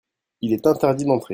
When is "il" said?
0.41-0.51